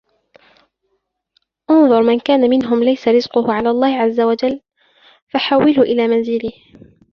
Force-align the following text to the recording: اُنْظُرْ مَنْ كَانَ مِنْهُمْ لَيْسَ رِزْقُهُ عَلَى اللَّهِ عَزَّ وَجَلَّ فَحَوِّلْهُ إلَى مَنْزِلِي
اُنْظُرْ 1.69 2.01
مَنْ 2.03 2.19
كَانَ 2.19 2.49
مِنْهُمْ 2.49 2.83
لَيْسَ 2.83 3.07
رِزْقُهُ 3.07 3.53
عَلَى 3.53 3.69
اللَّهِ 3.69 3.95
عَزَّ 3.97 4.19
وَجَلَّ 4.19 4.59
فَحَوِّلْهُ 5.33 5.81
إلَى 5.81 6.07
مَنْزِلِي 6.07 6.51